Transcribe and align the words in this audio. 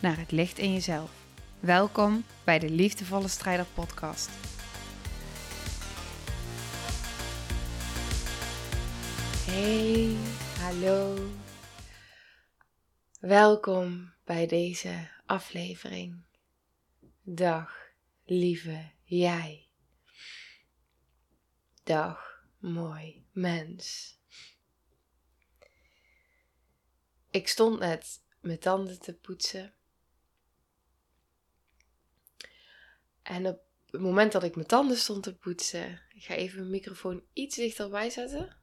naar 0.00 0.18
het 0.18 0.30
licht 0.30 0.58
in 0.58 0.72
jezelf. 0.72 1.10
Welkom 1.60 2.24
bij 2.44 2.58
de 2.58 2.70
Liefdevolle 2.70 3.28
Strijder 3.28 3.66
Podcast. 3.74 4.30
Hey, 9.46 10.16
hallo. 10.58 11.28
Welkom 13.20 14.12
bij 14.24 14.46
deze 14.46 15.08
aflevering. 15.26 16.24
Dag, 17.22 17.74
lieve 18.24 18.90
jij. 19.04 19.68
Dag, 21.82 22.44
mooi 22.58 23.24
mens. 23.32 24.14
Ik 27.30 27.48
stond 27.48 27.78
net 27.78 28.20
mijn 28.40 28.58
tanden 28.58 29.00
te 29.00 29.14
poetsen. 29.14 29.74
En 33.30 33.46
op 33.46 33.60
het 33.90 34.00
moment 34.00 34.32
dat 34.32 34.42
ik 34.42 34.54
mijn 34.54 34.66
tanden 34.66 34.96
stond 34.96 35.22
te 35.22 35.36
poetsen, 35.36 36.00
ik 36.14 36.24
ga 36.24 36.34
even 36.34 36.58
mijn 36.58 36.70
microfoon 36.70 37.22
iets 37.32 37.56
dichterbij 37.56 38.10
zetten. 38.10 38.56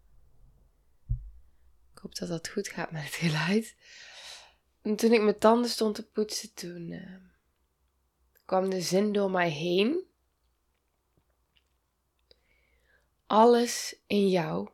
Ik 1.93 1.97
hoop 2.01 2.15
dat 2.15 2.27
dat 2.27 2.47
goed 2.47 2.67
gaat 2.67 2.91
met 2.91 3.03
het 3.03 3.13
geluid. 3.13 3.75
En 4.81 4.95
toen 4.95 5.13
ik 5.13 5.21
mijn 5.21 5.37
tanden 5.37 5.69
stond 5.69 5.95
te 5.95 6.07
poetsen, 6.07 6.53
toen 6.53 6.91
uh, 6.91 7.15
kwam 8.45 8.69
de 8.69 8.81
zin 8.81 9.11
door 9.11 9.31
mij 9.31 9.49
heen. 9.49 10.05
Alles 13.25 13.95
in 14.07 14.29
jou. 14.29 14.69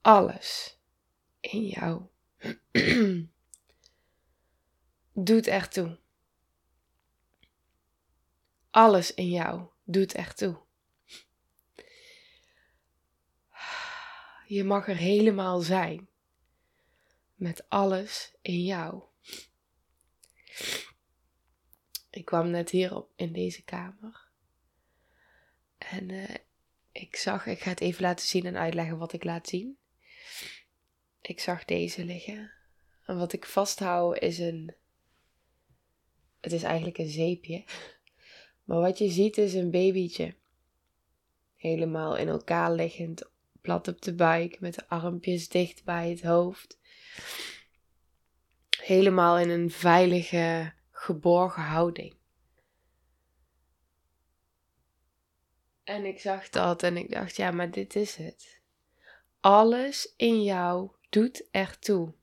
Alles 0.00 0.78
in 1.40 1.66
jou 1.66 2.02
doet 5.28 5.46
ertoe. 5.46 5.98
Alles 8.76 9.14
in 9.14 9.30
jou 9.30 9.68
doet 9.84 10.14
ertoe. 10.14 10.58
Je 14.46 14.64
mag 14.64 14.88
er 14.88 14.96
helemaal 14.96 15.60
zijn. 15.60 16.08
Met 17.34 17.68
alles 17.68 18.34
in 18.42 18.62
jou. 18.62 19.02
Ik 22.10 22.24
kwam 22.24 22.50
net 22.50 22.70
hier 22.70 22.96
op 22.96 23.10
in 23.14 23.32
deze 23.32 23.62
kamer. 23.62 24.28
En 25.78 26.08
uh, 26.08 26.34
ik 26.92 27.16
zag, 27.16 27.46
ik 27.46 27.60
ga 27.60 27.70
het 27.70 27.80
even 27.80 28.02
laten 28.02 28.26
zien 28.26 28.46
en 28.46 28.56
uitleggen 28.56 28.98
wat 28.98 29.12
ik 29.12 29.24
laat 29.24 29.48
zien. 29.48 29.78
Ik 31.20 31.40
zag 31.40 31.64
deze 31.64 32.04
liggen. 32.04 32.52
En 33.04 33.18
wat 33.18 33.32
ik 33.32 33.46
vasthoud 33.46 34.18
is 34.18 34.38
een. 34.38 34.74
Het 36.40 36.52
is 36.52 36.62
eigenlijk 36.62 36.98
een 36.98 37.10
zeepje. 37.10 37.64
Maar 38.66 38.80
wat 38.80 38.98
je 38.98 39.08
ziet 39.08 39.38
is 39.38 39.54
een 39.54 39.70
babytje. 39.70 40.34
Helemaal 41.56 42.16
in 42.16 42.28
elkaar 42.28 42.72
liggend, 42.72 43.30
plat 43.60 43.88
op 43.88 44.02
de 44.02 44.14
buik, 44.14 44.60
met 44.60 44.74
de 44.74 44.88
armpjes 44.88 45.48
dicht 45.48 45.84
bij 45.84 46.10
het 46.10 46.22
hoofd. 46.22 46.78
Helemaal 48.80 49.38
in 49.38 49.50
een 49.50 49.70
veilige, 49.70 50.72
geborgen 50.90 51.62
houding. 51.62 52.14
En 55.84 56.04
ik 56.04 56.20
zag 56.20 56.48
dat 56.48 56.82
en 56.82 56.96
ik 56.96 57.10
dacht, 57.10 57.36
ja, 57.36 57.50
maar 57.50 57.70
dit 57.70 57.94
is 57.96 58.16
het. 58.16 58.60
Alles 59.40 60.12
in 60.16 60.42
jou 60.42 60.90
doet 61.08 61.48
ertoe. 61.50 62.14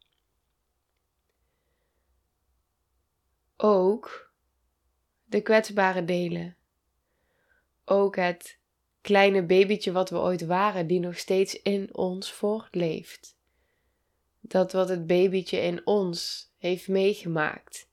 Ook 3.57 4.32
de 5.33 5.41
kwetsbare 5.41 6.05
delen. 6.05 6.55
Ook 7.85 8.16
het 8.16 8.59
kleine 9.01 9.45
babytje 9.45 9.91
wat 9.91 10.09
we 10.09 10.17
ooit 10.17 10.45
waren, 10.45 10.88
die 10.88 10.99
nog 10.99 11.17
steeds 11.17 11.61
in 11.61 11.95
ons 11.95 12.31
voortleeft. 12.31 13.38
Dat 14.39 14.71
wat 14.71 14.89
het 14.89 15.07
babytje 15.07 15.57
in 15.57 15.85
ons 15.85 16.51
heeft 16.57 16.88
meegemaakt, 16.88 17.89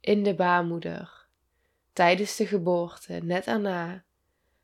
in 0.00 0.22
de 0.22 0.34
baarmoeder, 0.34 1.26
tijdens 1.92 2.36
de 2.36 2.46
geboorte, 2.46 3.12
net 3.12 3.44
daarna, 3.44 4.04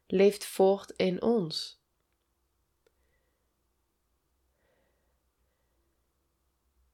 leeft 0.07 0.45
voort 0.45 0.91
in 0.91 1.23
ons. 1.23 1.81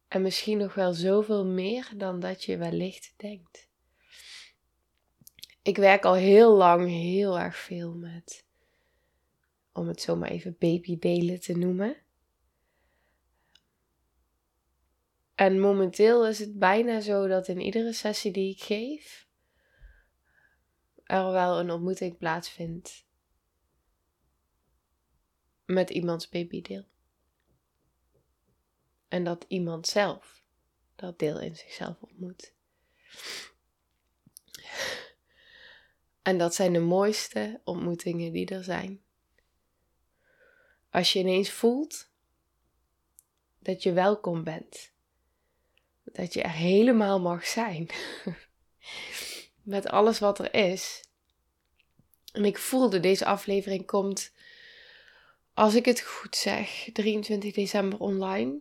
En 0.09 0.23
misschien 0.23 0.59
nog 0.59 0.75
wel 0.75 0.93
zoveel 0.93 1.47
meer 1.47 1.91
dan 1.97 2.21
dat 2.21 2.45
je 2.45 2.57
wellicht 2.57 3.15
denkt. 3.17 3.66
Ik 5.67 5.77
werk 5.77 6.05
al 6.05 6.15
heel 6.15 6.57
lang 6.57 6.89
heel 6.89 7.39
erg 7.39 7.57
veel 7.57 7.95
met, 7.95 8.47
om 9.73 9.89
het 9.89 10.01
zo 10.01 10.17
maar 10.17 10.29
even 10.29 10.57
babydelen 10.59 11.41
te 11.41 11.53
noemen. 11.57 11.97
En 15.35 15.61
momenteel 15.61 16.27
is 16.27 16.39
het 16.39 16.59
bijna 16.59 17.01
zo 17.01 17.27
dat 17.27 17.49
in 17.49 17.61
iedere 17.61 17.93
sessie 17.93 18.33
die 18.33 18.51
ik 18.51 18.63
geef, 18.63 19.29
er 21.05 21.31
wel 21.31 21.59
een 21.59 21.71
ontmoeting 21.71 22.19
plaatsvindt 22.19 23.07
met 25.65 25.91
iemands 25.91 26.29
babydeel. 26.29 26.85
En 29.09 29.25
dat 29.25 29.45
iemand 29.49 29.87
zelf 29.87 30.43
dat 30.97 31.19
deel 31.19 31.41
in 31.41 31.57
zichzelf 31.57 32.03
ontmoet. 32.03 32.55
En 36.27 36.39
dat 36.39 36.55
zijn 36.55 36.73
de 36.73 36.81
mooiste 36.81 37.61
ontmoetingen 37.65 38.33
die 38.33 38.47
er 38.47 38.65
zijn. 38.65 39.03
Als 40.91 41.13
je 41.13 41.19
ineens 41.19 41.51
voelt 41.51 42.11
dat 43.59 43.83
je 43.83 43.93
welkom 43.93 44.45
bent. 44.45 44.93
Dat 46.05 46.35
je 46.35 46.43
er 46.43 46.51
helemaal 46.51 47.21
mag 47.21 47.47
zijn. 47.47 47.89
Met 49.63 49.87
alles 49.87 50.19
wat 50.19 50.39
er 50.39 50.55
is. 50.55 51.05
En 52.33 52.45
ik 52.45 52.59
voelde, 52.59 53.01
deze 53.01 53.25
aflevering 53.25 53.87
komt, 53.87 54.33
als 55.55 55.75
ik 55.75 55.85
het 55.85 56.01
goed 56.01 56.37
zeg, 56.37 56.89
23 56.93 57.55
december 57.55 57.99
online 57.99 58.59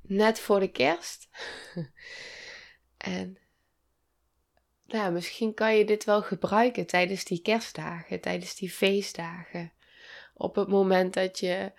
net 0.00 0.40
voor 0.40 0.60
de 0.60 0.70
kerst. 0.70 1.28
en 2.96 3.38
nou, 4.88 5.12
misschien 5.12 5.54
kan 5.54 5.76
je 5.76 5.84
dit 5.84 6.04
wel 6.04 6.22
gebruiken 6.22 6.86
tijdens 6.86 7.24
die 7.24 7.42
kerstdagen, 7.42 8.20
tijdens 8.20 8.54
die 8.54 8.70
feestdagen. 8.70 9.72
Op 10.34 10.54
het 10.54 10.68
moment 10.68 11.14
dat 11.14 11.38
je 11.38 11.72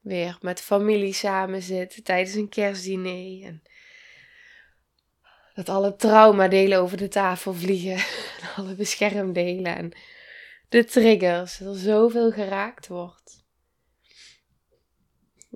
weer 0.00 0.38
met 0.40 0.60
familie 0.60 1.12
samen 1.12 1.62
zit 1.62 2.04
tijdens 2.04 2.34
een 2.34 2.48
kerstdiner. 2.48 3.46
En 3.46 3.62
dat 5.54 5.68
alle 5.68 5.96
traumadelen 5.96 6.78
over 6.78 6.96
de 6.96 7.08
tafel 7.08 7.54
vliegen. 7.54 8.04
alle 8.56 8.74
beschermdelen 8.74 9.76
en 9.76 9.92
de 10.68 10.84
triggers. 10.84 11.58
Dat 11.58 11.74
er 11.74 11.80
zoveel 11.80 12.30
geraakt 12.30 12.86
wordt 12.86 13.44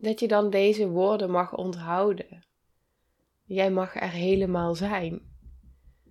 dat 0.00 0.21
je 0.21 0.29
dan 0.29 0.50
deze 0.50 0.88
woorden 0.88 1.31
mag 1.31 1.55
onthouden. 1.55 2.47
Jij 3.44 3.71
mag 3.71 3.94
er 3.94 4.11
helemaal 4.11 4.75
zijn. 4.75 5.28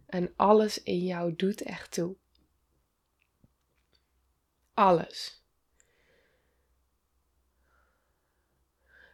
En 0.07 0.33
alles 0.35 0.83
in 0.83 1.03
jou 1.03 1.35
doet 1.35 1.61
ertoe. 1.61 2.15
Alles. 4.73 5.45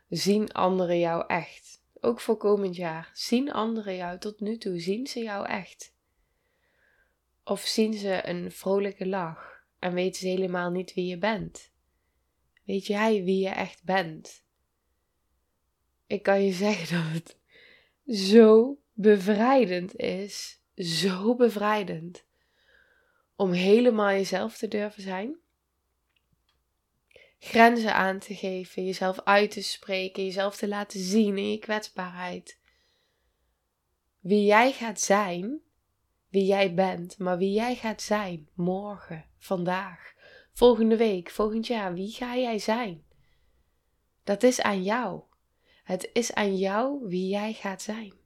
Zien 0.09 0.51
anderen 0.51 0.99
jou 0.99 1.27
echt? 1.27 1.83
Ook 1.99 2.21
voor 2.21 2.37
komend 2.37 2.75
jaar. 2.75 3.11
Zien 3.13 3.51
anderen 3.51 3.95
jou 3.95 4.19
tot 4.19 4.39
nu 4.39 4.57
toe? 4.57 4.79
Zien 4.79 5.07
ze 5.07 5.19
jou 5.19 5.47
echt? 5.47 5.95
Of 7.43 7.61
zien 7.61 7.93
ze 7.93 8.27
een 8.27 8.51
vrolijke 8.51 9.07
lach 9.07 9.65
en 9.79 9.93
weten 9.93 10.21
ze 10.21 10.27
helemaal 10.27 10.71
niet 10.71 10.93
wie 10.93 11.05
je 11.05 11.17
bent? 11.17 11.71
Weet 12.63 12.85
jij 12.85 13.23
wie 13.23 13.39
je 13.39 13.49
echt 13.49 13.83
bent? 13.83 14.43
ik 16.13 16.23
kan 16.23 16.43
je 16.43 16.51
zeggen 16.51 16.87
dat 16.97 17.13
het 17.13 17.37
zo 18.17 18.77
bevrijdend 18.93 19.95
is. 19.95 20.61
Zo 20.75 21.35
bevrijdend. 21.35 22.23
Om 23.35 23.51
helemaal 23.51 24.09
jezelf 24.09 24.57
te 24.57 24.67
durven 24.67 25.01
zijn. 25.01 25.37
Grenzen 27.39 27.93
aan 27.93 28.19
te 28.19 28.35
geven, 28.35 28.85
jezelf 28.85 29.19
uit 29.23 29.51
te 29.51 29.61
spreken, 29.63 30.25
jezelf 30.25 30.55
te 30.55 30.67
laten 30.67 30.99
zien 30.99 31.37
in 31.37 31.51
je 31.51 31.57
kwetsbaarheid. 31.57 32.59
Wie 34.19 34.45
jij 34.45 34.71
gaat 34.71 34.99
zijn, 34.99 35.61
wie 36.29 36.45
jij 36.45 36.73
bent, 36.73 37.17
maar 37.17 37.37
wie 37.37 37.51
jij 37.51 37.75
gaat 37.75 38.01
zijn 38.01 38.49
morgen, 38.53 39.25
vandaag, 39.37 40.13
volgende 40.53 40.97
week, 40.97 41.29
volgend 41.29 41.67
jaar, 41.67 41.93
wie 41.93 42.11
ga 42.11 42.37
jij 42.37 42.59
zijn? 42.59 43.03
Dat 44.23 44.43
is 44.43 44.61
aan 44.61 44.83
jou. 44.83 45.21
Het 45.83 46.09
is 46.13 46.33
aan 46.33 46.57
jou 46.57 47.07
wie 47.07 47.27
jij 47.27 47.53
gaat 47.53 47.81
zijn. 47.81 48.22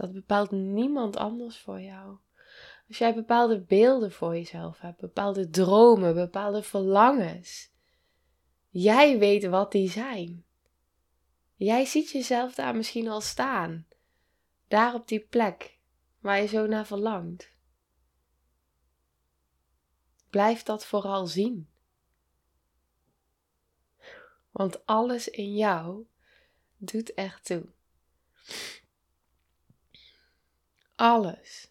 Dat 0.00 0.12
bepaalt 0.12 0.50
niemand 0.50 1.16
anders 1.16 1.58
voor 1.58 1.80
jou. 1.80 2.16
Als 2.88 2.98
jij 2.98 3.14
bepaalde 3.14 3.60
beelden 3.60 4.12
voor 4.12 4.34
jezelf 4.34 4.80
hebt, 4.80 5.00
bepaalde 5.00 5.50
dromen, 5.50 6.14
bepaalde 6.14 6.62
verlangens, 6.62 7.70
jij 8.68 9.18
weet 9.18 9.44
wat 9.44 9.72
die 9.72 9.90
zijn. 9.90 10.44
Jij 11.54 11.84
ziet 11.84 12.10
jezelf 12.10 12.54
daar 12.54 12.76
misschien 12.76 13.08
al 13.08 13.20
staan, 13.20 13.86
daar 14.68 14.94
op 14.94 15.08
die 15.08 15.20
plek 15.20 15.78
waar 16.18 16.40
je 16.40 16.46
zo 16.46 16.66
naar 16.66 16.86
verlangt. 16.86 17.50
Blijf 20.30 20.62
dat 20.62 20.86
vooral 20.86 21.26
zien. 21.26 21.68
Want 24.50 24.86
alles 24.86 25.28
in 25.28 25.54
jou 25.54 26.06
doet 26.76 27.14
ertoe. 27.14 27.66
Alles. 31.00 31.70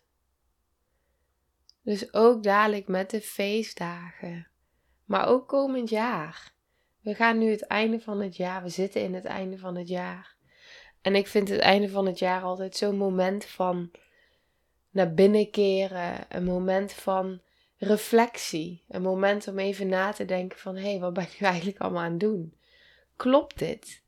Dus 1.81 2.13
ook 2.13 2.43
dadelijk 2.43 2.87
met 2.87 3.09
de 3.09 3.21
feestdagen. 3.21 4.47
Maar 5.05 5.27
ook 5.27 5.47
komend 5.47 5.89
jaar. 5.89 6.53
We 7.01 7.15
gaan 7.15 7.37
nu 7.37 7.51
het 7.51 7.61
einde 7.61 7.99
van 7.99 8.21
het 8.21 8.35
jaar. 8.35 8.63
We 8.63 8.69
zitten 8.69 9.01
in 9.01 9.13
het 9.13 9.25
einde 9.25 9.57
van 9.57 9.75
het 9.75 9.87
jaar. 9.87 10.35
En 11.01 11.15
ik 11.15 11.27
vind 11.27 11.49
het 11.49 11.59
einde 11.59 11.89
van 11.89 12.05
het 12.05 12.19
jaar 12.19 12.41
altijd 12.41 12.75
zo'n 12.75 12.97
moment 12.97 13.45
van 13.45 13.91
naar 14.89 15.13
binnen 15.13 15.51
keren. 15.51 16.25
Een 16.29 16.43
moment 16.43 16.93
van 16.93 17.41
reflectie. 17.77 18.83
Een 18.87 19.01
moment 19.01 19.47
om 19.47 19.59
even 19.59 19.87
na 19.87 20.11
te 20.11 20.25
denken 20.25 20.59
van... 20.59 20.75
Hé, 20.75 20.89
hey, 20.89 20.99
wat 20.99 21.13
ben 21.13 21.23
ik 21.23 21.41
eigenlijk 21.53 21.79
allemaal 21.79 22.03
aan 22.03 22.11
het 22.11 22.19
doen? 22.19 22.53
Klopt 23.15 23.59
dit? 23.59 24.03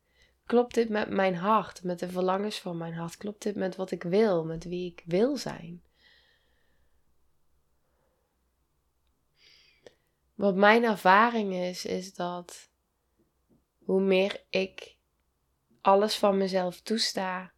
Klopt 0.52 0.74
dit 0.74 0.90
met 0.90 1.10
mijn 1.10 1.36
hart, 1.36 1.84
met 1.84 2.00
de 2.00 2.10
verlangens 2.10 2.60
van 2.60 2.78
mijn 2.78 2.94
hart? 2.94 3.18
Klopt 3.18 3.44
dit 3.44 3.56
met 3.56 3.76
wat 3.76 3.92
ik 3.92 4.04
wil, 4.04 4.46
met 4.46 4.64
wie 4.64 4.92
ik 4.92 5.04
wil 5.06 5.38
zijn? 5.38 5.84
Wat 10.36 10.56
mijn 10.56 10.84
ervaring 10.84 11.54
is, 11.54 11.86
is 11.86 12.14
dat 12.14 12.70
hoe 13.78 14.02
meer 14.02 14.44
ik 14.50 14.98
alles 15.82 16.18
van 16.18 16.38
mezelf 16.38 16.82
toesta 16.82 17.52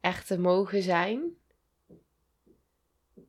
echt 0.00 0.26
te 0.26 0.38
mogen 0.38 0.82
zijn, 0.82 1.36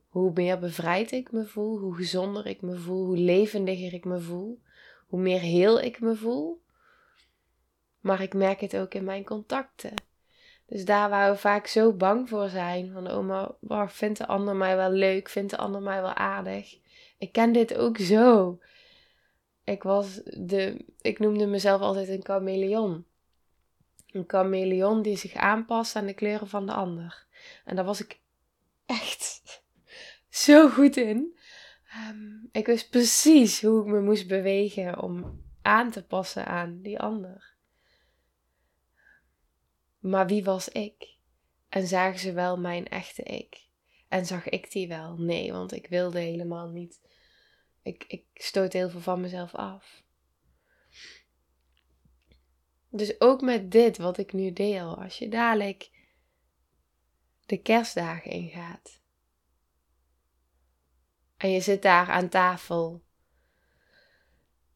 hoe 0.06 0.32
meer 0.34 0.58
bevrijd 0.58 1.10
ik 1.10 1.32
me 1.32 1.46
voel, 1.46 1.78
hoe 1.78 1.94
gezonder 1.94 2.46
ik 2.46 2.62
me 2.62 2.76
voel, 2.78 3.06
hoe 3.06 3.18
levendiger 3.18 3.92
ik 3.92 4.04
me 4.04 4.20
voel, 4.20 4.62
hoe 5.06 5.20
meer 5.20 5.40
heel 5.40 5.80
ik 5.80 6.00
me 6.00 6.16
voel. 6.16 6.63
Maar 8.04 8.20
ik 8.20 8.34
merk 8.34 8.60
het 8.60 8.76
ook 8.76 8.94
in 8.94 9.04
mijn 9.04 9.24
contacten. 9.24 9.94
Dus 10.66 10.84
daar 10.84 11.10
waar 11.10 11.30
we 11.30 11.38
vaak 11.38 11.66
zo 11.66 11.92
bang 11.92 12.28
voor 12.28 12.48
zijn, 12.48 12.92
van 12.92 13.10
oh 13.10 13.48
maar 13.60 13.90
vindt 13.90 14.18
de 14.18 14.26
ander 14.26 14.56
mij 14.56 14.76
wel 14.76 14.90
leuk, 14.90 15.28
vindt 15.28 15.50
de 15.50 15.56
ander 15.56 15.82
mij 15.82 16.00
wel 16.00 16.14
aardig. 16.14 16.78
Ik 17.18 17.32
ken 17.32 17.52
dit 17.52 17.76
ook 17.76 17.98
zo. 17.98 18.58
Ik 19.64 19.82
was 19.82 20.20
de, 20.24 20.84
ik 21.00 21.18
noemde 21.18 21.46
mezelf 21.46 21.80
altijd 21.80 22.08
een 22.08 22.24
chameleon. 22.24 23.04
Een 24.10 24.24
chameleon 24.26 25.02
die 25.02 25.16
zich 25.16 25.34
aanpast 25.34 25.96
aan 25.96 26.06
de 26.06 26.14
kleuren 26.14 26.48
van 26.48 26.66
de 26.66 26.72
ander. 26.72 27.26
En 27.64 27.76
daar 27.76 27.84
was 27.84 28.00
ik 28.00 28.20
echt 28.86 29.62
zo 30.44 30.68
goed 30.68 30.96
in. 30.96 31.38
Ehm, 31.88 32.32
ik 32.52 32.66
wist 32.66 32.90
precies 32.90 33.62
hoe 33.62 33.80
ik 33.80 33.92
me 33.92 34.00
moest 34.00 34.28
bewegen 34.28 35.02
om 35.02 35.42
aan 35.62 35.90
te 35.90 36.04
passen 36.04 36.46
aan 36.46 36.80
die 36.82 37.00
ander. 37.00 37.53
Maar 40.04 40.26
wie 40.26 40.44
was 40.44 40.68
ik? 40.68 41.16
En 41.68 41.86
zagen 41.86 42.18
ze 42.18 42.32
wel 42.32 42.58
mijn 42.58 42.88
echte 42.88 43.22
ik? 43.22 43.68
En 44.08 44.26
zag 44.26 44.48
ik 44.48 44.70
die 44.70 44.88
wel? 44.88 45.16
Nee, 45.16 45.52
want 45.52 45.72
ik 45.72 45.86
wilde 45.86 46.18
helemaal 46.18 46.68
niet. 46.68 47.00
Ik, 47.82 48.04
ik 48.08 48.24
stoot 48.34 48.72
heel 48.72 48.90
veel 48.90 49.00
van 49.00 49.20
mezelf 49.20 49.54
af. 49.54 50.02
Dus 52.88 53.20
ook 53.20 53.40
met 53.40 53.70
dit 53.70 53.96
wat 53.96 54.18
ik 54.18 54.32
nu 54.32 54.52
deel, 54.52 55.02
als 55.02 55.18
je 55.18 55.28
dadelijk 55.28 55.90
de 57.46 57.56
kerstdagen 57.56 58.30
ingaat. 58.30 59.00
En 61.36 61.50
je 61.50 61.60
zit 61.60 61.82
daar 61.82 62.10
aan 62.10 62.28
tafel. 62.28 63.04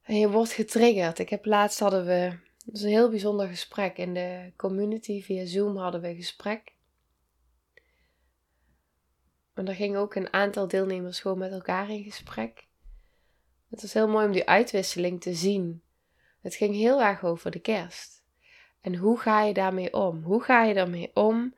En 0.03 0.19
je 0.19 0.31
wordt 0.31 0.53
getriggerd. 0.53 1.19
Ik 1.19 1.29
heb 1.29 1.45
laatst 1.45 1.79
hadden 1.79 2.07
we 2.07 2.47
het 2.69 2.77
is 2.77 2.83
een 2.83 2.89
heel 2.89 3.11
bijzonder 3.11 3.49
gesprek. 3.49 3.99
In 3.99 4.15
de 4.15 4.53
community 4.57 5.23
via 5.23 5.47
Zoom 5.47 5.77
hadden 5.77 6.01
we 6.01 6.09
een 6.09 6.17
gesprek. 6.17 6.73
En 9.55 9.65
daar 9.65 9.75
gingen 9.75 10.01
ook 10.01 10.15
een 10.15 10.33
aantal 10.33 10.69
deelnemers 10.69 11.21
gewoon 11.21 11.39
met 11.39 11.53
elkaar 11.53 11.91
in 11.91 12.03
gesprek. 12.03 12.67
Het 13.71 13.83
was 13.83 13.93
heel 13.93 14.09
mooi 14.09 14.27
om 14.27 14.33
die 14.33 14.49
uitwisseling 14.49 15.21
te 15.21 15.35
zien. 15.35 15.83
Het 16.41 16.55
ging 16.55 16.75
heel 16.75 17.03
erg 17.03 17.25
over 17.25 17.51
de 17.51 17.61
kerst. 17.61 18.23
En 18.81 18.97
hoe 18.97 19.19
ga 19.19 19.43
je 19.43 19.55
daarmee 19.55 19.93
om? 19.93 20.23
Hoe 20.23 20.43
ga 20.43 20.65
je 20.65 20.75
daarmee 20.75 21.11
om 21.15 21.55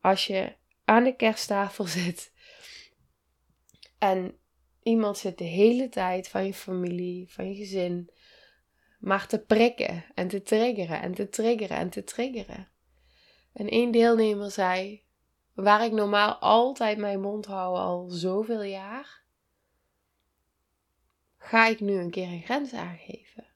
als 0.00 0.26
je 0.26 0.52
aan 0.84 1.04
de 1.04 1.16
kersttafel 1.16 1.84
zit 2.00 2.32
en 3.98 4.38
iemand 4.82 5.18
zit 5.18 5.38
de 5.38 5.44
hele 5.44 5.88
tijd 5.88 6.28
van 6.28 6.46
je 6.46 6.54
familie, 6.54 7.28
van 7.28 7.48
je 7.48 7.54
gezin, 7.54 8.10
maar 9.00 9.26
te 9.26 9.38
prikken 9.38 10.04
en 10.14 10.28
te 10.28 10.42
triggeren 10.42 11.00
en 11.00 11.14
te 11.14 11.28
triggeren 11.28 11.76
en 11.76 11.90
te 11.90 12.04
triggeren. 12.04 12.68
En 13.52 13.68
één 13.68 13.90
deelnemer 13.90 14.50
zei, 14.50 15.02
waar 15.54 15.84
ik 15.84 15.92
normaal 15.92 16.34
altijd 16.34 16.98
mijn 16.98 17.20
mond 17.20 17.46
hou 17.46 17.76
al 17.76 18.08
zoveel 18.08 18.62
jaar, 18.62 19.22
ga 21.38 21.66
ik 21.66 21.80
nu 21.80 21.98
een 21.98 22.10
keer 22.10 22.28
een 22.28 22.42
grens 22.42 22.72
aangeven. 22.72 23.46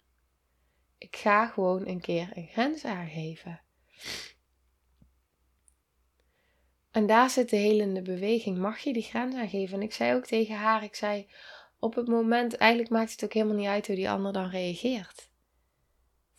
Ik 0.99 1.17
ga 1.17 1.47
gewoon 1.47 1.87
een 1.87 2.01
keer 2.01 2.31
een 2.35 2.49
grens 2.49 2.85
aangeven. 2.85 3.61
En 6.91 7.07
daar 7.07 7.31
zit 7.31 7.51
de 7.51 7.57
helende 7.57 8.03
beweging. 8.03 8.59
Mag 8.59 8.79
je 8.79 8.93
die 8.93 9.03
grens 9.03 9.35
aangeven? 9.35 9.75
En 9.77 9.83
ik 9.83 9.93
zei 9.93 10.15
ook 10.15 10.27
tegen 10.27 10.57
haar, 10.57 10.83
ik 10.83 10.95
zei, 10.95 11.29
op 11.79 11.95
het 11.95 12.09
moment, 12.09 12.57
eigenlijk 12.57 12.91
maakt 12.91 13.13
het 13.13 13.25
ook 13.25 13.33
helemaal 13.33 13.57
niet 13.57 13.67
uit 13.67 13.87
hoe 13.87 13.97
die 13.97 14.11
ander 14.11 14.33
dan 14.33 14.49
reageert. 14.49 15.33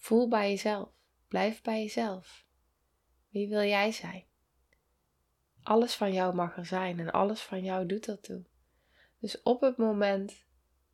Voel 0.06 0.28
bij 0.28 0.50
jezelf. 0.50 0.90
Blijf 1.28 1.62
bij 1.62 1.82
jezelf. 1.82 2.46
Wie 3.30 3.48
wil 3.48 3.64
jij 3.64 3.92
zijn? 3.92 4.24
Alles 5.64 5.96
van 5.96 6.14
jou 6.14 6.36
mag 6.36 6.58
er 6.58 6.66
zijn 6.66 7.00
en 7.00 7.12
alles 7.12 7.42
van 7.42 7.64
jou 7.64 7.86
doet 7.86 8.08
ertoe. 8.08 8.46
Dus 9.20 9.42
op 9.42 9.62
het 9.62 9.78
moment 9.78 10.46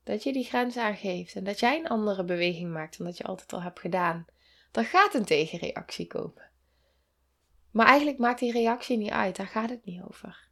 dat 0.04 0.24
je 0.24 0.34
die 0.34 0.44
grens 0.44 0.78
aangeeft 0.78 1.36
en 1.36 1.44
dat 1.44 1.60
jij 1.60 1.80
een 1.80 1.88
andere 1.88 2.24
beweging 2.24 2.72
maakt 2.72 2.98
dan 2.98 3.08
dat 3.08 3.18
je 3.18 3.24
altijd 3.24 3.54
al 3.54 3.62
hebt 3.62 3.80
gedaan, 3.80 4.26
dan 4.72 4.86
gaat 4.86 5.14
een 5.14 5.26
tegenreactie 5.26 6.08
komen. 6.08 6.50
Maar 7.72 7.88
eigenlijk 7.88 8.18
maakt 8.18 8.40
die 8.40 8.52
reactie 8.52 8.98
niet 8.98 9.12
uit, 9.12 9.36
daar 9.36 9.48
gaat 9.48 9.70
het 9.70 9.86
niet 9.86 10.04
over. 10.04 10.50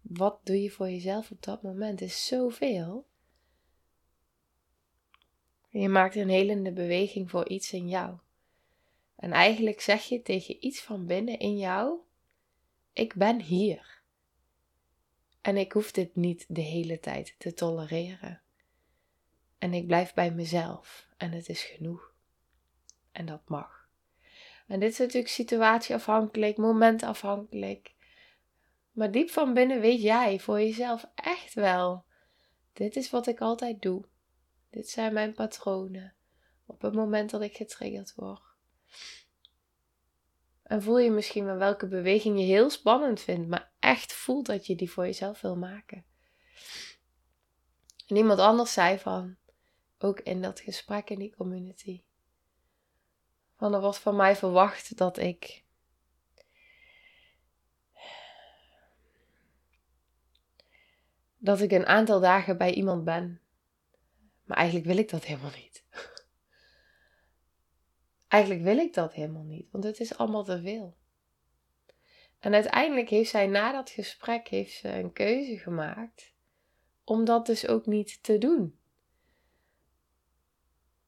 Wat 0.00 0.40
doe 0.46 0.62
je 0.62 0.70
voor 0.70 0.88
jezelf 0.90 1.30
op 1.30 1.42
dat 1.42 1.62
moment 1.62 2.00
is 2.00 2.26
zoveel. 2.26 3.06
Je 5.80 5.88
maakt 5.88 6.14
een 6.14 6.28
helende 6.28 6.72
beweging 6.72 7.30
voor 7.30 7.48
iets 7.48 7.72
in 7.72 7.88
jou. 7.88 8.18
En 9.16 9.32
eigenlijk 9.32 9.80
zeg 9.80 10.04
je 10.04 10.22
tegen 10.22 10.64
iets 10.64 10.80
van 10.80 11.06
binnen 11.06 11.38
in 11.38 11.58
jou: 11.58 11.98
Ik 12.92 13.14
ben 13.14 13.40
hier. 13.40 14.02
En 15.40 15.56
ik 15.56 15.72
hoef 15.72 15.90
dit 15.90 16.16
niet 16.16 16.44
de 16.48 16.60
hele 16.60 17.00
tijd 17.00 17.34
te 17.38 17.54
tolereren. 17.54 18.40
En 19.58 19.74
ik 19.74 19.86
blijf 19.86 20.14
bij 20.14 20.30
mezelf 20.30 21.08
en 21.16 21.32
het 21.32 21.48
is 21.48 21.62
genoeg. 21.62 22.14
En 23.12 23.26
dat 23.26 23.48
mag. 23.48 23.88
En 24.66 24.80
dit 24.80 24.92
is 24.92 24.98
natuurlijk 24.98 25.32
situatieafhankelijk, 25.32 26.56
momentafhankelijk. 26.56 27.94
Maar 28.92 29.10
diep 29.10 29.30
van 29.30 29.54
binnen 29.54 29.80
weet 29.80 30.02
jij 30.02 30.38
voor 30.38 30.60
jezelf 30.60 31.06
echt 31.14 31.54
wel: 31.54 32.04
dit 32.72 32.96
is 32.96 33.10
wat 33.10 33.26
ik 33.26 33.40
altijd 33.40 33.82
doe. 33.82 34.04
Dit 34.70 34.88
zijn 34.88 35.12
mijn 35.12 35.32
patronen 35.32 36.14
op 36.66 36.82
het 36.82 36.94
moment 36.94 37.30
dat 37.30 37.42
ik 37.42 37.56
getriggerd 37.56 38.14
word. 38.14 38.42
En 40.62 40.82
voel 40.82 40.98
je 40.98 41.10
misschien 41.10 41.44
wel 41.44 41.56
welke 41.56 41.86
beweging 41.86 42.38
je 42.38 42.44
heel 42.44 42.70
spannend 42.70 43.20
vindt, 43.20 43.48
maar 43.48 43.72
echt 43.78 44.12
voelt 44.12 44.46
dat 44.46 44.66
je 44.66 44.76
die 44.76 44.90
voor 44.90 45.04
jezelf 45.04 45.40
wil 45.40 45.56
maken. 45.56 46.04
En 48.06 48.16
iemand 48.16 48.38
anders 48.38 48.72
zei 48.72 48.98
van, 48.98 49.36
ook 49.98 50.20
in 50.20 50.42
dat 50.42 50.60
gesprek 50.60 51.10
in 51.10 51.18
die 51.18 51.34
community, 51.36 52.02
van 53.56 53.74
er 53.74 53.80
wordt 53.80 53.98
van 53.98 54.16
mij 54.16 54.36
verwacht 54.36 54.96
dat 54.96 55.18
ik 55.18 55.64
dat 61.38 61.60
ik 61.60 61.72
een 61.72 61.86
aantal 61.86 62.20
dagen 62.20 62.58
bij 62.58 62.74
iemand 62.74 63.04
ben. 63.04 63.40
Maar 64.48 64.56
eigenlijk 64.56 64.86
wil 64.86 64.96
ik 64.96 65.08
dat 65.08 65.24
helemaal 65.24 65.50
niet. 65.56 65.84
Eigenlijk 68.28 68.62
wil 68.62 68.78
ik 68.78 68.94
dat 68.94 69.14
helemaal 69.14 69.42
niet, 69.42 69.68
want 69.70 69.84
het 69.84 70.00
is 70.00 70.16
allemaal 70.16 70.44
te 70.44 70.60
veel. 70.60 70.96
En 72.38 72.54
uiteindelijk 72.54 73.08
heeft 73.08 73.30
zij 73.30 73.46
na 73.46 73.72
dat 73.72 73.90
gesprek 73.90 74.48
heeft 74.48 74.72
ze 74.72 74.88
een 74.88 75.12
keuze 75.12 75.58
gemaakt 75.58 76.32
om 77.04 77.24
dat 77.24 77.46
dus 77.46 77.66
ook 77.66 77.86
niet 77.86 78.22
te 78.22 78.38
doen. 78.38 78.78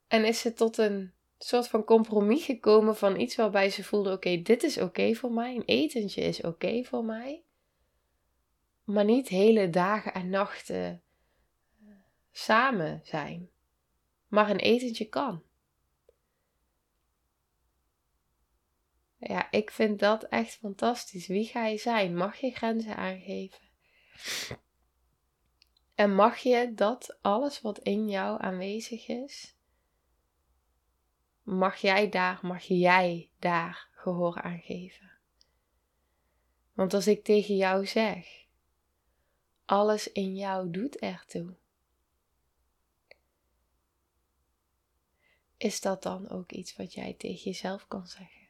En 0.09 0.25
is 0.25 0.41
ze 0.41 0.53
tot 0.53 0.79
een 0.79 1.13
soort 1.39 1.69
van 1.69 1.85
compromis 1.85 2.45
gekomen 2.45 2.97
van 2.97 3.21
iets 3.21 3.37
waarbij 3.37 3.71
ze 3.71 3.85
voelde: 3.85 4.13
oké, 4.13 4.43
dit 4.43 4.63
is 4.63 4.79
oké 4.79 5.15
voor 5.15 5.33
mij, 5.33 5.55
een 5.55 5.65
etentje 5.65 6.23
is 6.23 6.41
oké 6.41 6.85
voor 6.85 7.05
mij, 7.05 7.43
maar 8.85 9.05
niet 9.05 9.29
hele 9.29 9.71
dagen 9.71 10.15
en 10.15 10.31
nachten 10.31 11.03
samen 12.31 13.01
zijn. 13.05 13.51
Maar 14.27 14.51
een 14.51 14.59
etentje 14.59 15.09
kan. 15.09 15.43
Ja, 19.17 19.51
ik 19.51 19.71
vind 19.71 19.99
dat 19.99 20.23
echt 20.23 20.55
fantastisch. 20.55 21.27
Wie 21.27 21.47
ga 21.47 21.67
je 21.67 21.79
zijn? 21.79 22.17
Mag 22.17 22.37
je 22.37 22.51
grenzen 22.51 22.97
aangeven? 22.97 23.69
En 25.95 26.15
mag 26.15 26.39
je 26.39 26.73
dat 26.75 27.19
alles 27.21 27.61
wat 27.61 27.79
in 27.79 28.09
jou 28.09 28.43
aanwezig 28.43 29.09
is, 29.09 29.57
mag 31.43 31.77
jij 31.77 32.09
daar, 32.09 32.39
mag 32.43 32.63
jij 32.63 33.31
daar 33.39 33.89
gehoor 33.95 34.43
aan 34.43 34.61
geven? 34.61 35.11
Want 36.73 36.95
als 36.95 37.07
ik 37.07 37.25
tegen 37.25 37.57
jou 37.57 37.87
zeg, 37.87 38.27
alles 39.65 40.13
in 40.13 40.37
jou 40.37 40.71
doet 40.71 40.97
ertoe. 40.97 41.60
Is 45.61 45.81
dat 45.81 46.03
dan 46.03 46.29
ook 46.29 46.53
iets 46.53 46.77
wat 46.77 46.95
jij 46.95 47.15
tegen 47.19 47.43
jezelf 47.43 47.89
kan 47.89 48.07
zeggen? 48.07 48.41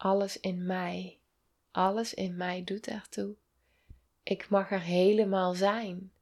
alles 0.00 0.40
in 0.40 0.66
mij, 0.66 1.18
alles 1.70 2.14
in 2.14 2.36
mij 2.36 2.64
doet 2.64 2.86
ertoe. 2.86 3.34
Ik 4.22 4.48
mag 4.48 4.70
er 4.70 4.80
helemaal 4.80 5.54
zijn, 5.54 6.12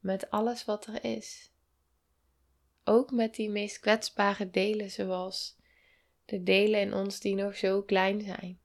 met 0.00 0.30
alles 0.30 0.64
wat 0.64 0.86
er 0.86 1.04
is. 1.04 1.50
Ook 2.84 3.10
met 3.10 3.34
die 3.34 3.50
meest 3.50 3.78
kwetsbare 3.78 4.50
delen, 4.50 4.90
zoals 4.90 5.56
de 6.24 6.42
delen 6.42 6.80
in 6.80 6.94
ons 6.94 7.20
die 7.20 7.34
nog 7.34 7.56
zo 7.56 7.82
klein 7.82 8.22
zijn. 8.22 8.60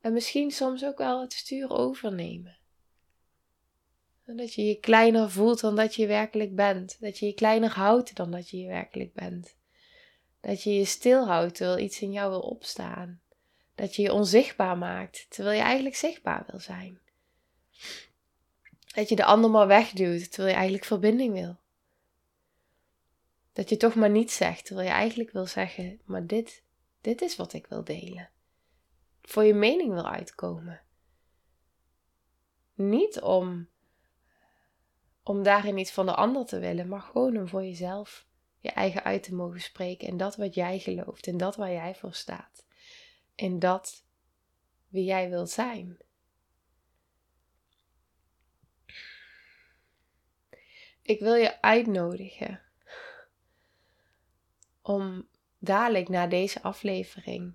En 0.00 0.12
misschien 0.12 0.50
soms 0.50 0.84
ook 0.84 0.98
wel 0.98 1.20
het 1.20 1.32
stuur 1.32 1.70
overnemen. 1.70 2.58
Dat 4.36 4.54
je 4.54 4.64
je 4.64 4.80
kleiner 4.80 5.30
voelt 5.30 5.60
dan 5.60 5.76
dat 5.76 5.94
je 5.94 6.06
werkelijk 6.06 6.54
bent. 6.54 6.96
Dat 7.00 7.18
je 7.18 7.26
je 7.26 7.34
kleiner 7.34 7.70
houdt 7.70 8.16
dan 8.16 8.30
dat 8.30 8.50
je 8.50 8.58
je 8.58 8.68
werkelijk 8.68 9.12
bent. 9.14 9.56
Dat 10.40 10.62
je 10.62 10.74
je 10.74 10.84
stilhoudt 10.84 11.54
terwijl 11.54 11.78
iets 11.78 12.00
in 12.00 12.12
jou 12.12 12.30
wil 12.30 12.40
opstaan. 12.40 13.20
Dat 13.74 13.96
je 13.96 14.02
je 14.02 14.12
onzichtbaar 14.12 14.78
maakt, 14.78 15.26
terwijl 15.28 15.56
je 15.56 15.62
eigenlijk 15.62 15.96
zichtbaar 15.96 16.44
wil 16.46 16.60
zijn. 16.60 17.00
Dat 18.94 19.08
je 19.08 19.16
de 19.16 19.24
ander 19.24 19.50
maar 19.50 19.66
wegduwt, 19.66 20.30
terwijl 20.30 20.48
je 20.48 20.54
eigenlijk 20.54 20.84
verbinding 20.84 21.32
wil. 21.32 21.60
Dat 23.52 23.68
je 23.68 23.76
toch 23.76 23.94
maar 23.94 24.10
niet 24.10 24.30
zegt, 24.30 24.64
terwijl 24.64 24.88
je 24.88 24.94
eigenlijk 24.94 25.30
wil 25.30 25.46
zeggen, 25.46 26.00
maar 26.04 26.26
dit, 26.26 26.62
dit 27.00 27.22
is 27.22 27.36
wat 27.36 27.52
ik 27.52 27.66
wil 27.66 27.84
delen. 27.84 28.30
Voor 29.22 29.44
je 29.44 29.54
mening 29.54 29.92
wil 29.92 30.08
uitkomen. 30.08 30.80
Niet 32.74 33.20
om, 33.20 33.68
om 35.22 35.42
daarin 35.42 35.78
iets 35.78 35.92
van 35.92 36.06
de 36.06 36.14
ander 36.14 36.46
te 36.46 36.58
willen, 36.58 36.88
maar 36.88 37.00
gewoon 37.00 37.36
om 37.36 37.48
voor 37.48 37.62
jezelf 37.62 38.26
je 38.58 38.70
eigen 38.70 39.04
uit 39.04 39.22
te 39.22 39.34
mogen 39.34 39.60
spreken 39.60 40.08
en 40.08 40.16
dat 40.16 40.36
wat 40.36 40.54
jij 40.54 40.78
gelooft 40.78 41.26
en 41.26 41.36
dat 41.36 41.56
waar 41.56 41.72
jij 41.72 41.94
voor 41.94 42.14
staat 42.14 42.64
in 43.34 43.58
dat 43.58 44.04
wie 44.88 45.04
jij 45.04 45.30
wilt 45.30 45.50
zijn. 45.50 45.98
Ik 51.02 51.20
wil 51.20 51.34
je 51.34 51.62
uitnodigen 51.62 52.60
om 54.82 55.28
dadelijk 55.58 56.08
na 56.08 56.26
deze 56.26 56.62
aflevering 56.62 57.54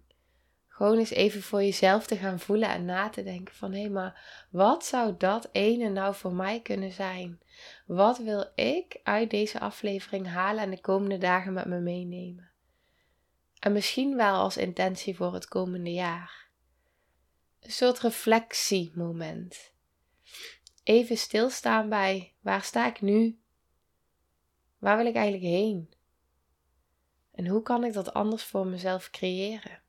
gewoon 0.78 0.98
eens 0.98 1.10
even 1.10 1.42
voor 1.42 1.62
jezelf 1.62 2.08
te 2.08 2.16
gaan 2.16 2.40
voelen 2.40 2.70
en 2.70 2.86
na 2.86 3.10
te 3.10 3.24
denken 3.24 3.56
van 3.56 3.74
hé, 3.74 3.90
maar 3.90 4.46
wat 4.52 4.86
zou 4.86 5.16
dat 5.18 5.50
ene 5.52 5.90
nou 5.90 6.16
voor 6.16 6.34
mij 6.34 6.62
kunnen 6.62 6.92
zijn? 6.92 7.40
Wat 7.86 8.18
wil 8.18 8.52
ik 8.56 9.00
uit 9.04 9.30
deze 9.30 9.60
aflevering 9.60 10.28
halen 10.28 10.64
en 10.64 10.70
de 10.70 10.82
komende 10.82 11.18
dagen 11.18 11.54
met 11.54 11.66
me 11.66 11.80
meenemen? 11.80 12.50
En 13.60 13.72
misschien 13.72 14.16
wel 14.16 14.36
als 14.36 14.58
intentie 14.58 15.16
voor 15.16 15.34
het 15.34 15.48
komende 15.48 15.92
jaar. 15.92 16.48
Een 17.60 17.72
soort 17.72 18.00
reflectiemoment. 18.00 19.74
Even 20.84 21.18
stilstaan 21.18 21.90
bij 21.90 22.34
waar 22.40 22.64
sta 22.64 22.88
ik 22.88 23.02
nu? 23.02 23.40
Waar 24.78 24.98
wil 24.98 25.06
ik 25.06 25.16
eigenlijk 25.16 25.54
heen? 25.54 25.94
En 27.32 27.48
hoe 27.48 27.62
kan 27.62 27.84
ik 27.84 27.94
dat 27.94 28.14
anders 28.14 28.44
voor 28.44 28.68
mezelf 28.68 29.10
creëren? 29.10 29.86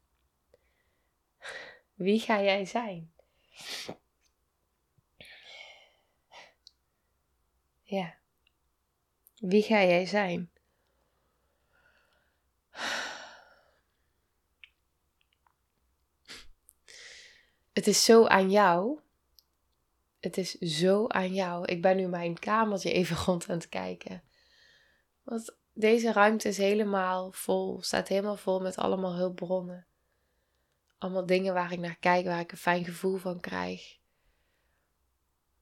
Wie 1.98 2.20
ga 2.20 2.42
jij 2.42 2.64
zijn? 2.64 3.12
Ja. 7.82 8.14
Wie 9.36 9.62
ga 9.62 9.82
jij 9.82 10.06
zijn? 10.06 10.50
Het 17.72 17.86
is 17.86 18.04
zo 18.04 18.26
aan 18.26 18.50
jou. 18.50 19.00
Het 20.20 20.36
is 20.36 20.54
zo 20.54 21.06
aan 21.06 21.34
jou. 21.34 21.64
Ik 21.64 21.82
ben 21.82 21.96
nu 21.96 22.08
mijn 22.08 22.38
kamertje 22.38 22.92
even 22.92 23.16
rond 23.24 23.48
aan 23.48 23.56
het 23.56 23.68
kijken. 23.68 24.22
Want 25.22 25.56
deze 25.72 26.12
ruimte 26.12 26.48
is 26.48 26.56
helemaal 26.56 27.32
vol, 27.32 27.82
staat 27.82 28.08
helemaal 28.08 28.36
vol 28.36 28.60
met 28.60 28.76
allemaal 28.76 29.14
hulpbronnen. 29.14 29.86
Allemaal 30.98 31.26
dingen 31.26 31.54
waar 31.54 31.72
ik 31.72 31.78
naar 31.78 31.98
kijk, 31.98 32.26
waar 32.26 32.40
ik 32.40 32.52
een 32.52 32.58
fijn 32.58 32.84
gevoel 32.84 33.16
van 33.16 33.40
krijg. 33.40 33.96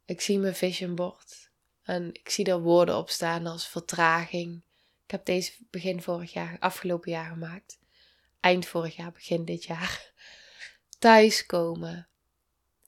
Ik 0.04 0.20
zie 0.20 0.38
mijn 0.38 0.54
vision 0.54 0.94
board 0.94 1.50
en 1.82 2.14
ik 2.14 2.28
zie 2.28 2.44
er 2.44 2.60
woorden 2.60 2.96
op 2.96 3.10
staan 3.10 3.46
als 3.46 3.68
vertraging. 3.68 4.62
Ik 5.04 5.10
heb 5.10 5.24
deze 5.24 5.52
begin 5.70 6.02
vorig 6.02 6.32
jaar, 6.32 6.56
afgelopen 6.58 7.10
jaar 7.10 7.30
gemaakt. 7.30 7.78
Eind 8.40 8.66
vorig 8.66 8.96
jaar, 8.96 9.12
begin 9.12 9.44
dit 9.44 9.64
jaar 9.64 10.12
thuiskomen. 10.98 12.08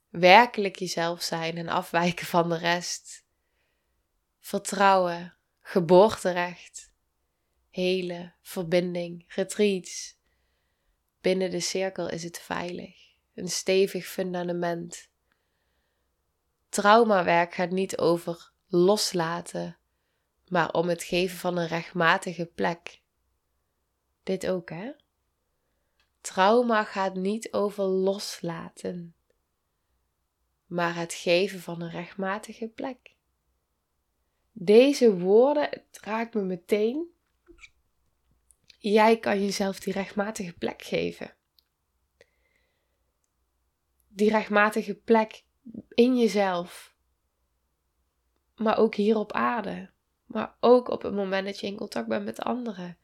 Werkelijk 0.08 0.76
jezelf 0.76 1.22
zijn 1.22 1.56
en 1.56 1.68
afwijken 1.68 2.26
van 2.26 2.48
de 2.48 2.56
rest. 2.56 3.24
Vertrouwen, 4.40 5.36
geboorterecht, 5.60 6.92
hele, 7.70 8.32
verbinding, 8.42 9.24
retreats. 9.28 10.17
Binnen 11.20 11.50
de 11.50 11.60
cirkel 11.60 12.08
is 12.08 12.22
het 12.22 12.38
veilig, 12.38 13.14
een 13.34 13.48
stevig 13.48 14.06
fundament. 14.06 15.08
Traumawerk 16.68 17.54
gaat 17.54 17.70
niet 17.70 17.98
over 17.98 18.52
loslaten, 18.66 19.78
maar 20.48 20.72
om 20.72 20.88
het 20.88 21.02
geven 21.02 21.38
van 21.38 21.56
een 21.56 21.66
rechtmatige 21.66 22.46
plek. 22.46 23.00
Dit 24.22 24.46
ook, 24.46 24.70
hè? 24.70 24.92
Trauma 26.20 26.84
gaat 26.84 27.14
niet 27.14 27.52
over 27.52 27.84
loslaten, 27.84 29.14
maar 30.66 30.94
het 30.94 31.14
geven 31.14 31.60
van 31.60 31.80
een 31.80 31.90
rechtmatige 31.90 32.68
plek. 32.68 33.16
Deze 34.52 35.18
woorden, 35.18 35.82
raakt 35.90 36.34
me 36.34 36.42
meteen. 36.42 37.16
Jij 38.78 39.18
kan 39.18 39.44
jezelf 39.44 39.80
die 39.80 39.92
rechtmatige 39.92 40.52
plek 40.52 40.82
geven. 40.82 41.34
Die 44.08 44.30
rechtmatige 44.30 44.94
plek 44.94 45.44
in 45.88 46.18
jezelf. 46.18 46.96
Maar 48.56 48.78
ook 48.78 48.94
hier 48.94 49.16
op 49.16 49.32
aarde. 49.32 49.90
Maar 50.26 50.56
ook 50.60 50.88
op 50.88 51.02
het 51.02 51.14
moment 51.14 51.46
dat 51.46 51.60
je 51.60 51.66
in 51.66 51.76
contact 51.76 52.08
bent 52.08 52.24
met 52.24 52.40
anderen 52.40 52.98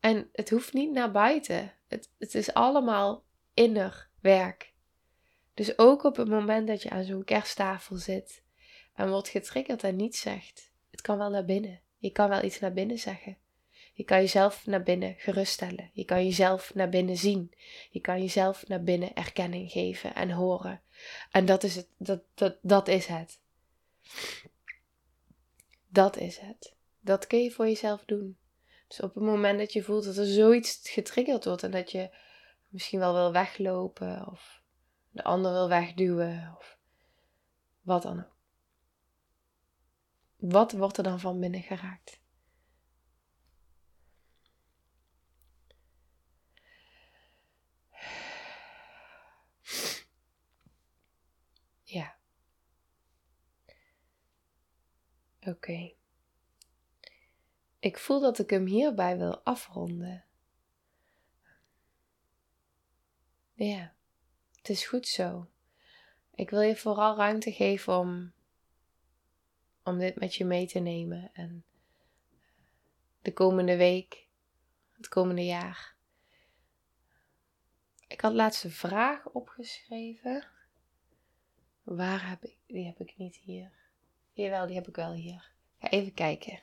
En 0.00 0.28
het 0.32 0.50
hoeft 0.50 0.72
niet 0.72 0.92
naar 0.92 1.10
buiten. 1.10 1.74
Het, 1.88 2.10
het 2.18 2.34
is 2.34 2.52
allemaal 2.52 3.24
inner 3.54 4.10
werk. 4.20 4.74
Dus 5.54 5.78
ook 5.78 6.04
op 6.04 6.16
het 6.16 6.28
moment 6.28 6.66
dat 6.66 6.82
je 6.82 6.90
aan 6.90 7.04
zo'n 7.04 7.24
kersttafel 7.24 7.96
zit 7.96 8.42
en 8.94 9.10
wordt 9.10 9.28
getriggerd 9.28 9.82
en 9.82 9.96
niets 9.96 10.20
zegt, 10.20 10.72
het 10.90 11.00
kan 11.00 11.18
wel 11.18 11.30
naar 11.30 11.44
binnen. 11.44 11.80
Je 11.96 12.10
kan 12.10 12.28
wel 12.28 12.42
iets 12.42 12.58
naar 12.58 12.72
binnen 12.72 12.98
zeggen. 12.98 13.38
Je 13.98 14.04
kan 14.04 14.18
jezelf 14.18 14.66
naar 14.66 14.82
binnen 14.82 15.14
geruststellen. 15.14 15.90
Je 15.92 16.04
kan 16.04 16.24
jezelf 16.24 16.74
naar 16.74 16.88
binnen 16.88 17.16
zien. 17.16 17.54
Je 17.90 18.00
kan 18.00 18.20
jezelf 18.20 18.68
naar 18.68 18.82
binnen 18.82 19.14
erkenning 19.14 19.70
geven 19.70 20.14
en 20.14 20.30
horen. 20.30 20.80
En 21.30 21.46
dat 21.46 21.62
is 21.62 21.76
het. 21.76 21.88
Dat, 21.96 22.22
dat, 22.34 22.56
dat 22.62 22.88
is 22.88 23.06
het. 23.06 23.40
Dat 25.88 26.16
is 26.16 26.38
het. 26.38 26.74
Dat 27.00 27.26
kun 27.26 27.42
je 27.42 27.50
voor 27.50 27.66
jezelf 27.66 28.04
doen. 28.04 28.38
Dus 28.88 29.00
op 29.00 29.14
het 29.14 29.24
moment 29.24 29.58
dat 29.58 29.72
je 29.72 29.82
voelt 29.82 30.04
dat 30.04 30.16
er 30.16 30.26
zoiets 30.26 30.90
getriggerd 30.90 31.44
wordt 31.44 31.62
en 31.62 31.70
dat 31.70 31.90
je 31.90 32.10
misschien 32.68 32.98
wel 32.98 33.14
wil 33.14 33.32
weglopen 33.32 34.26
of 34.26 34.62
de 35.10 35.24
ander 35.24 35.52
wil 35.52 35.68
wegduwen 35.68 36.54
of 36.58 36.78
wat 37.80 38.02
dan 38.02 38.18
ook. 38.18 38.36
Wat 40.36 40.72
wordt 40.72 40.96
er 40.96 41.02
dan 41.02 41.20
van 41.20 41.40
binnen 41.40 41.62
geraakt? 41.62 42.20
Ja. 51.90 52.16
Oké. 55.48 55.92
Ik 57.78 57.98
voel 57.98 58.20
dat 58.20 58.38
ik 58.38 58.50
hem 58.50 58.66
hierbij 58.66 59.18
wil 59.18 59.38
afronden. 59.38 60.24
Ja, 63.54 63.94
het 64.56 64.68
is 64.68 64.86
goed 64.86 65.06
zo. 65.06 65.48
Ik 66.34 66.50
wil 66.50 66.60
je 66.60 66.76
vooral 66.76 67.16
ruimte 67.16 67.52
geven 67.52 67.98
om, 67.98 68.32
om 69.82 69.98
dit 69.98 70.16
met 70.16 70.34
je 70.34 70.44
mee 70.44 70.66
te 70.66 70.78
nemen 70.78 71.30
en 71.32 71.64
de 73.22 73.32
komende 73.32 73.76
week, 73.76 74.26
het 74.92 75.08
komende 75.08 75.44
jaar. 75.44 75.94
Ik 78.08 78.20
had 78.20 78.32
laatst 78.32 78.64
een 78.64 78.70
vraag 78.70 79.28
opgeschreven. 79.28 80.46
Waar 81.82 82.28
heb 82.28 82.44
ik? 82.44 82.56
Die 82.66 82.86
heb 82.86 83.00
ik 83.00 83.16
niet 83.16 83.36
hier. 83.36 83.87
Jawel, 84.42 84.66
die 84.66 84.76
heb 84.76 84.88
ik 84.88 84.96
wel 84.96 85.12
hier. 85.12 85.50
Ga 85.78 85.88
even 85.90 86.14
kijken. 86.14 86.62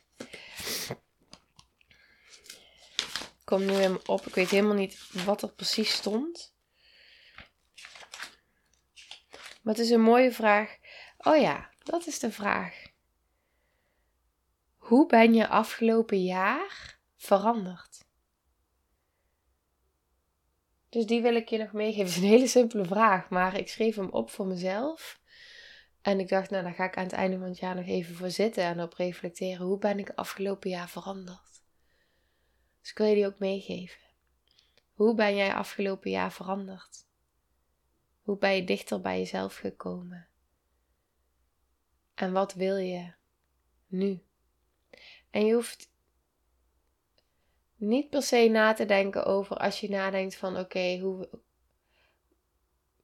Kom 3.44 3.66
nu 3.66 3.72
helemaal 3.72 4.02
op. 4.06 4.26
Ik 4.26 4.36
weet 4.36 4.50
helemaal 4.50 4.76
niet 4.76 5.10
wat 5.26 5.42
er 5.42 5.54
precies 5.54 5.94
stond. 5.94 6.56
Maar 9.62 9.74
het 9.74 9.80
is 9.80 9.90
een 9.90 10.02
mooie 10.02 10.32
vraag. 10.32 10.78
Oh 11.18 11.38
ja, 11.38 11.70
dat 11.84 12.08
is 12.08 12.20
de 12.20 12.32
vraag. 12.32 12.84
Hoe 14.78 15.08
ben 15.08 15.34
je 15.34 15.48
afgelopen 15.48 16.24
jaar 16.24 17.00
veranderd? 17.16 18.06
Dus 20.90 21.06
die 21.06 21.22
wil 21.22 21.36
ik 21.36 21.50
je 21.50 21.58
nog 21.58 21.72
meegeven. 21.72 22.06
Het 22.06 22.16
is 22.16 22.18
een 22.18 22.30
hele 22.30 22.48
simpele 22.48 22.86
vraag, 22.86 23.30
maar 23.30 23.58
ik 23.58 23.70
schreef 23.70 23.96
hem 23.96 24.10
op 24.10 24.30
voor 24.30 24.48
mezelf. 24.48 25.24
En 26.06 26.20
ik 26.20 26.30
dacht, 26.30 26.50
nou, 26.50 26.64
daar 26.64 26.74
ga 26.74 26.86
ik 26.86 26.98
aan 26.98 27.04
het 27.04 27.14
einde 27.14 27.38
van 27.38 27.48
het 27.48 27.58
jaar 27.58 27.76
nog 27.76 27.86
even 27.86 28.16
voor 28.16 28.30
zitten 28.30 28.64
en 28.64 28.82
op 28.82 28.94
reflecteren. 28.94 29.66
Hoe 29.66 29.78
ben 29.78 30.00
ik 30.00 30.10
afgelopen 30.10 30.70
jaar 30.70 30.90
veranderd? 30.90 31.64
Dus 32.82 32.90
ik 32.90 32.98
wil 32.98 33.08
je 33.08 33.16
die 33.16 33.26
ook 33.26 33.40
meegeven. 33.40 34.02
Hoe 34.94 35.16
ben 35.16 35.36
jij 35.36 35.54
afgelopen 35.54 36.12
jaar 36.12 36.32
veranderd? 36.32 37.06
Hoe 38.22 38.38
ben 38.38 38.56
je 38.56 38.64
dichter 38.64 39.02
bij 39.02 39.18
jezelf 39.18 39.56
gekomen? 39.56 40.28
En 42.16 42.32
wat 42.32 42.54
wil 42.54 42.78
je 42.78 43.14
nu? 43.88 44.24
En 45.30 45.46
je 45.46 45.54
hoeft 45.54 45.92
niet 47.76 48.10
per 48.10 48.24
se 48.24 48.48
na 48.48 48.74
te 48.74 48.86
denken 48.86 49.26
over 49.26 49.58
als 49.58 49.80
je 49.80 49.90
nadenkt 49.90 50.36
van 50.36 50.58
oké, 50.58 51.18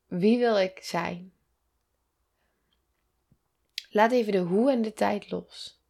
wie 0.07 0.37
wil 0.37 0.57
ik 0.57 0.79
zijn? 0.83 1.33
Laat 3.93 4.11
even 4.11 4.31
de 4.31 4.39
hoe 4.39 4.71
en 4.71 4.81
de 4.81 4.93
tijd 4.93 5.31
los. 5.31 5.81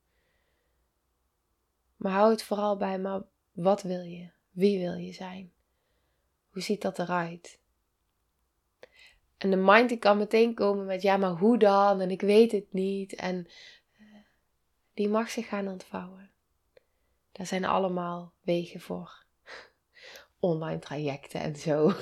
Maar 1.95 2.11
hou 2.11 2.31
het 2.31 2.43
vooral 2.43 2.77
bij, 2.77 2.99
maar 2.99 3.21
wat 3.51 3.81
wil 3.81 4.01
je? 4.01 4.29
Wie 4.51 4.79
wil 4.79 4.93
je 4.93 5.13
zijn? 5.13 5.51
Hoe 6.49 6.61
ziet 6.61 6.81
dat 6.81 6.99
eruit? 6.99 7.59
En 9.37 9.49
de 9.49 9.55
mind 9.55 9.89
die 9.89 9.97
kan 9.97 10.17
meteen 10.17 10.53
komen 10.53 10.85
met 10.85 11.01
ja, 11.01 11.17
maar 11.17 11.31
hoe 11.31 11.57
dan? 11.57 12.01
En 12.01 12.11
ik 12.11 12.21
weet 12.21 12.51
het 12.51 12.73
niet. 12.73 13.15
En 13.15 13.47
eh, 13.97 14.05
die 14.93 15.09
mag 15.09 15.29
zich 15.29 15.47
gaan 15.47 15.67
ontvouwen. 15.67 16.31
Daar 17.31 17.45
zijn 17.45 17.65
allemaal 17.65 18.33
wegen 18.41 18.81
voor. 18.81 19.25
Online 20.41 20.79
trajecten 20.79 21.41
en 21.41 21.55
zo. 21.55 21.87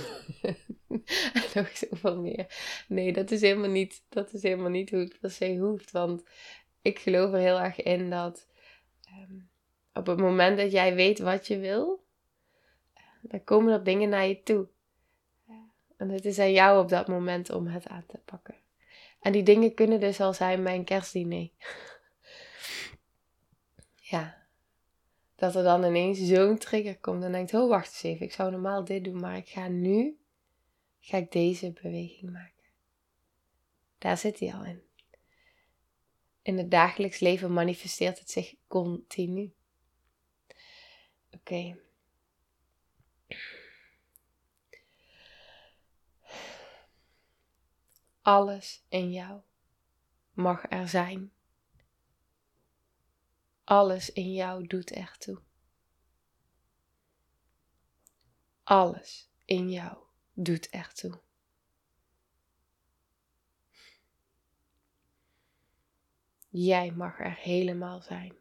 en 1.34 1.50
nog 1.54 1.78
zoveel 1.78 2.18
meer. 2.18 2.46
Nee, 2.88 3.14
dat 3.14 3.32
is 3.32 3.42
helemaal 3.42 3.70
niet, 3.70 4.04
dat 4.10 4.34
is 4.34 4.44
helemaal 4.44 4.70
niet 4.70 4.90
hoe 4.90 5.00
het 5.00 5.20
per 5.20 5.32
se 5.32 5.58
hoeft. 5.58 5.92
Want 5.92 6.24
ik 6.82 7.00
geloof 7.00 7.34
er 7.34 7.40
heel 7.40 7.60
erg 7.60 7.82
in 7.82 8.10
dat 8.10 8.48
ehm, 9.04 9.40
op 9.94 10.06
het 10.06 10.20
moment 10.20 10.58
dat 10.58 10.72
jij 10.72 10.96
weet 10.96 11.20
wat 11.20 11.48
je 11.48 11.60
wil, 11.60 12.04
dan 13.22 13.44
komen 13.44 13.74
er 13.74 13.84
dingen 13.84 14.10
naar 14.10 14.28
je 14.28 14.44
toe. 14.44 14.68
En 16.00 16.10
het 16.10 16.26
is 16.26 16.40
aan 16.40 16.52
jou 16.52 16.84
op 16.84 16.90
dat 16.90 17.08
moment 17.08 17.50
om 17.50 17.68
het 17.68 17.88
aan 17.88 18.06
te 18.08 18.18
pakken. 18.26 18.56
En 19.20 19.32
die 19.32 19.44
dingen 19.44 19.74
kunnen 19.74 20.00
dus 20.00 20.20
al 20.20 20.34
zijn 20.34 20.64
mijn 20.64 20.84
kerstdiner. 20.84 21.50
ja. 24.12 24.39
Dat 25.40 25.56
er 25.56 25.64
dan 25.64 25.84
ineens 25.84 26.20
zo'n 26.20 26.58
trigger 26.58 26.98
komt 26.98 27.24
en 27.24 27.32
denkt, 27.32 27.54
oh 27.54 27.70
wacht 27.70 27.88
eens 27.88 28.04
even, 28.04 28.26
ik 28.26 28.32
zou 28.32 28.52
normaal 28.52 28.84
dit 28.84 29.04
doen, 29.04 29.20
maar 29.20 29.38
ik 29.38 29.50
ga 29.50 29.68
nu, 29.68 30.20
ga 31.00 31.18
ik 31.18 31.32
deze 31.32 31.72
beweging 31.72 32.32
maken. 32.32 32.64
Daar 33.98 34.18
zit 34.18 34.40
hij 34.40 34.54
al 34.54 34.66
in. 34.66 34.82
In 36.42 36.58
het 36.58 36.72
dagelijks 36.72 37.20
leven 37.20 37.54
manifesteert 37.54 38.20
het 38.20 38.32
zich 38.32 38.56
continu. 38.68 39.54
Oké. 41.32 41.78
Alles 48.22 48.84
in 48.90 49.12
jou 49.12 49.42
mag 50.34 50.66
er 50.70 50.88
zijn. 50.88 51.32
Alles 53.70 54.12
in 54.12 54.34
jou 54.34 54.68
doet 54.68 54.92
ertoe. 54.92 55.42
Alles 58.64 59.30
in 59.46 59.70
jou 59.72 59.98
doet 60.34 60.70
ertoe. 60.70 61.22
Jij 66.48 66.92
mag 66.92 67.20
er 67.20 67.36
helemaal 67.36 68.02
zijn. 68.02 68.36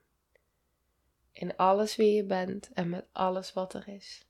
In 1.33 1.57
alles 1.57 1.97
wie 1.97 2.15
je 2.15 2.25
bent 2.25 2.73
en 2.73 2.89
met 2.89 3.07
alles 3.13 3.53
wat 3.53 3.75
er 3.75 3.89
is. 3.89 4.27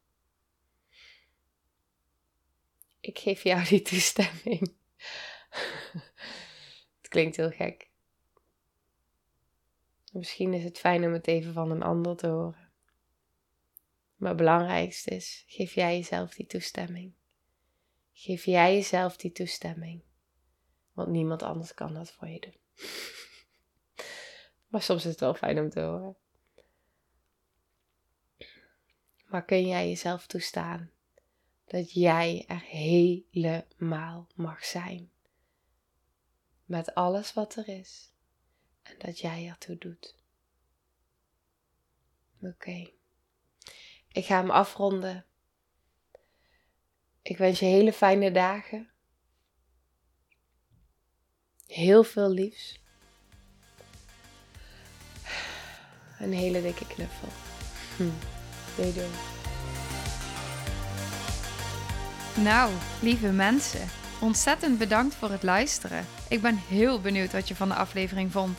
Ik 3.01 3.19
geef 3.19 3.43
jou 3.43 3.65
die 3.65 3.83
toestemming. 3.83 4.61
het 6.99 7.09
klinkt 7.09 7.37
heel 7.37 7.51
gek. 7.51 7.88
Misschien 10.13 10.55
is 10.55 10.65
het 10.65 10.79
fijn 10.79 11.05
om 11.05 11.13
het 11.13 11.27
even 11.27 11.53
van 11.53 11.71
een 11.71 11.83
ander 11.83 12.17
te 12.17 12.27
horen. 12.27 12.71
Maar 14.17 14.29
het 14.29 14.39
belangrijkste 14.39 15.11
is, 15.11 15.45
geef 15.47 15.75
jij 15.75 15.97
jezelf 15.97 16.35
die 16.35 16.47
toestemming. 16.47 17.13
Geef 18.13 18.45
jij 18.45 18.75
jezelf 18.75 19.17
die 19.17 19.33
toestemming. 19.33 20.03
Want 20.93 21.09
niemand 21.09 21.43
anders 21.43 21.75
kan 21.75 21.95
dat 21.95 22.11
voor 22.11 22.29
je 22.29 22.41
doen. 22.41 22.57
maar 24.69 24.83
soms 24.83 25.05
is 25.05 25.11
het 25.11 25.21
wel 25.21 25.35
fijn 25.35 25.59
om 25.59 25.71
te 25.71 25.81
horen. 25.81 26.17
Maar 29.27 29.45
kun 29.45 29.67
jij 29.67 29.89
jezelf 29.89 30.27
toestaan 30.27 30.91
dat 31.65 31.93
jij 31.93 32.45
er 32.47 32.61
helemaal 32.61 34.27
mag 34.35 34.65
zijn? 34.65 35.11
Met 36.65 36.95
alles 36.95 37.33
wat 37.33 37.57
er 37.57 37.69
is 37.69 38.13
en 38.89 38.95
dat 38.99 39.19
jij 39.19 39.49
ertoe 39.49 39.79
doet. 39.79 40.15
Oké. 42.43 42.91
Ik 44.13 44.25
ga 44.25 44.41
hem 44.41 44.51
afronden. 44.51 45.25
Ik 47.23 47.39
wens 47.39 47.59
je 47.59 47.65
hele 47.65 47.93
fijne 47.93 48.31
dagen. 48.31 48.91
Heel 51.67 52.05
veel 52.05 52.31
liefs. 52.31 52.81
Een 56.19 56.33
hele 56.33 56.63
dikke 56.63 56.87
knuffel. 56.87 57.29
Hm. 57.97 58.11
Doei 58.77 58.93
doei. 58.93 59.09
Nou, 62.45 62.73
lieve 63.03 63.31
mensen, 63.31 63.89
ontzettend 64.21 64.79
bedankt 64.79 65.15
voor 65.15 65.31
het 65.31 65.43
luisteren. 65.43 66.07
Ik 66.29 66.41
ben 66.41 66.57
heel 66.57 67.01
benieuwd 67.01 67.33
wat 67.33 67.49
je 67.49 67.55
van 67.55 67.69
de 67.69 67.75
aflevering 67.75 68.33
vond 68.33 68.59